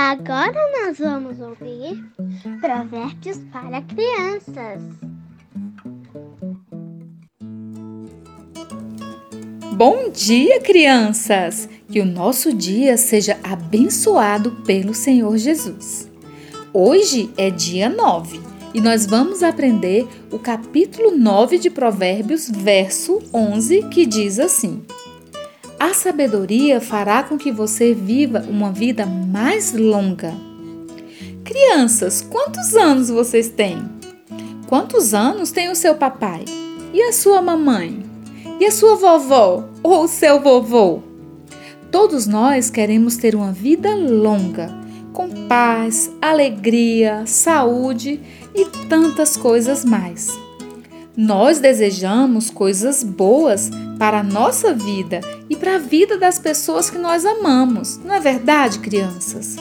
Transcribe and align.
Agora 0.00 0.54
nós 0.78 0.96
vamos 0.96 1.40
ouvir 1.40 2.08
Provérbios 2.60 3.38
para 3.52 3.82
Crianças. 3.82 4.80
Bom 9.72 10.08
dia, 10.10 10.60
crianças! 10.60 11.68
Que 11.90 12.00
o 12.00 12.06
nosso 12.06 12.54
dia 12.54 12.96
seja 12.96 13.40
abençoado 13.42 14.52
pelo 14.64 14.94
Senhor 14.94 15.36
Jesus. 15.36 16.08
Hoje 16.72 17.28
é 17.36 17.50
dia 17.50 17.88
9 17.88 18.40
e 18.72 18.80
nós 18.80 19.04
vamos 19.04 19.42
aprender 19.42 20.06
o 20.30 20.38
capítulo 20.38 21.10
9 21.10 21.58
de 21.58 21.70
Provérbios, 21.70 22.48
verso 22.48 23.20
11, 23.34 23.88
que 23.88 24.06
diz 24.06 24.38
assim: 24.38 24.80
A 25.80 25.94
sabedoria 25.94 26.80
fará 26.80 27.22
com 27.22 27.38
que 27.38 27.52
você 27.52 27.94
viva 27.94 28.44
uma 28.48 28.72
vida 28.72 29.06
mais 29.06 29.72
longa. 29.72 30.34
Crianças, 31.44 32.20
quantos 32.20 32.74
anos 32.74 33.08
vocês 33.08 33.48
têm? 33.48 33.88
Quantos 34.66 35.14
anos 35.14 35.52
tem 35.52 35.70
o 35.70 35.76
seu 35.76 35.94
papai? 35.94 36.44
E 36.92 37.00
a 37.00 37.12
sua 37.12 37.40
mamãe? 37.40 38.04
E 38.58 38.66
a 38.66 38.72
sua 38.72 38.96
vovó 38.96 39.68
ou 39.80 40.02
o 40.02 40.08
seu 40.08 40.40
vovô? 40.40 41.00
Todos 41.92 42.26
nós 42.26 42.70
queremos 42.70 43.16
ter 43.16 43.36
uma 43.36 43.52
vida 43.52 43.94
longa, 43.94 44.76
com 45.12 45.28
paz, 45.46 46.10
alegria, 46.20 47.22
saúde 47.24 48.20
e 48.52 48.64
tantas 48.88 49.36
coisas 49.36 49.84
mais. 49.84 50.36
Nós 51.20 51.58
desejamos 51.58 52.48
coisas 52.48 53.02
boas 53.02 53.72
para 53.98 54.20
a 54.20 54.22
nossa 54.22 54.72
vida 54.72 55.20
e 55.50 55.56
para 55.56 55.74
a 55.74 55.78
vida 55.78 56.16
das 56.16 56.38
pessoas 56.38 56.88
que 56.88 56.96
nós 56.96 57.26
amamos, 57.26 57.98
não 58.04 58.14
é 58.14 58.20
verdade, 58.20 58.78
crianças? 58.78 59.56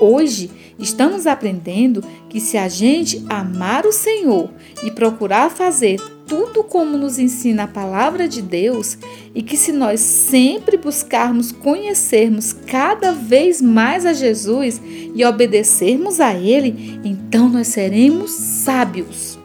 Hoje 0.00 0.50
estamos 0.78 1.26
aprendendo 1.26 2.02
que 2.30 2.40
se 2.40 2.56
a 2.56 2.70
gente 2.70 3.22
amar 3.28 3.84
o 3.84 3.92
Senhor 3.92 4.48
e 4.82 4.90
procurar 4.90 5.50
fazer 5.50 6.00
tudo 6.26 6.64
como 6.64 6.96
nos 6.96 7.18
ensina 7.18 7.64
a 7.64 7.68
palavra 7.68 8.26
de 8.26 8.40
Deus, 8.40 8.96
e 9.34 9.42
que 9.42 9.58
se 9.58 9.72
nós 9.72 10.00
sempre 10.00 10.78
buscarmos 10.78 11.52
conhecermos 11.52 12.54
cada 12.54 13.12
vez 13.12 13.60
mais 13.60 14.06
a 14.06 14.14
Jesus 14.14 14.80
e 15.14 15.22
obedecermos 15.22 16.18
a 16.18 16.34
Ele, 16.34 16.98
então 17.04 17.46
nós 17.46 17.68
seremos 17.68 18.30
sábios. 18.30 19.38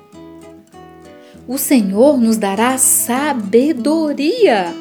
O 1.47 1.57
Senhor 1.57 2.17
nos 2.17 2.37
dará 2.37 2.77
sabedoria 2.77 4.73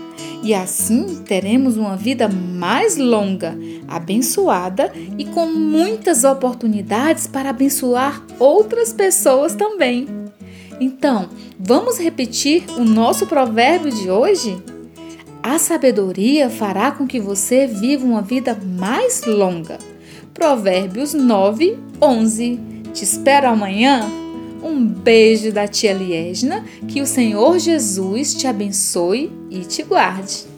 e 0.42 0.54
assim 0.54 1.22
teremos 1.24 1.76
uma 1.76 1.96
vida 1.96 2.28
mais 2.28 2.96
longa, 2.96 3.56
abençoada 3.88 4.92
e 5.16 5.24
com 5.24 5.46
muitas 5.46 6.24
oportunidades 6.24 7.26
para 7.26 7.50
abençoar 7.50 8.24
outras 8.38 8.92
pessoas 8.92 9.54
também. 9.54 10.06
Então, 10.80 11.28
vamos 11.58 11.98
repetir 11.98 12.64
o 12.76 12.84
nosso 12.84 13.26
provérbio 13.26 13.92
de 13.92 14.10
hoje? 14.10 14.60
A 15.42 15.58
sabedoria 15.58 16.48
fará 16.48 16.92
com 16.92 17.06
que 17.06 17.20
você 17.20 17.66
viva 17.66 18.04
uma 18.04 18.22
vida 18.22 18.56
mais 18.78 19.24
longa. 19.24 19.78
Provérbios 20.32 21.14
9, 21.14 21.78
11. 22.00 22.60
Te 22.92 23.04
espero 23.04 23.48
amanhã. 23.48 24.21
Um 24.62 24.86
beijo 24.86 25.50
da 25.50 25.66
tia 25.66 25.92
Liesna, 25.92 26.64
que 26.86 27.00
o 27.00 27.06
Senhor 27.06 27.58
Jesus 27.58 28.34
te 28.34 28.46
abençoe 28.46 29.30
e 29.50 29.60
te 29.60 29.82
guarde. 29.82 30.51